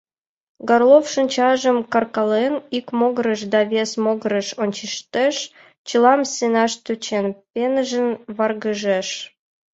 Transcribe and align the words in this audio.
Горлов, 0.67 1.05
шинчажым 1.13 1.77
каркален, 1.93 2.55
ик 2.77 2.87
могырыш 2.99 3.41
да 3.53 3.59
вес 3.71 3.91
могырыш 4.03 4.47
ончыштеш, 4.61 5.35
чылам 5.87 6.21
сеҥаш 6.33 6.73
тӧчен, 6.83 7.25
пеҥыжын 7.53 8.07
варгыжеш: 8.37 9.09